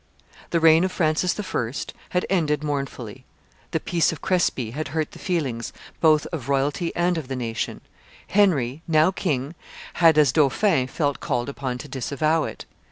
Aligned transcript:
The 0.49 0.59
reign 0.59 0.83
of 0.83 0.91
Francis 0.91 1.39
I. 1.39 1.73
had 2.09 2.25
ended 2.27 2.63
mournfully; 2.63 3.23
the 3.69 3.79
peace 3.79 4.11
of 4.11 4.19
Crespy 4.19 4.71
had 4.71 4.87
hurt 4.87 5.11
the 5.11 5.19
feelings 5.19 5.73
both 5.99 6.25
of 6.33 6.49
royalty 6.49 6.91
and 6.95 7.19
of 7.19 7.27
the 7.27 7.35
nation; 7.35 7.81
Henry, 8.25 8.81
now 8.87 9.11
king, 9.11 9.53
had, 10.01 10.17
as 10.17 10.31
dauphin, 10.31 10.87
felt 10.87 11.19
called 11.19 11.49
upon 11.49 11.77
to 11.77 11.87
disavow 11.87 12.45
it. 12.45 12.65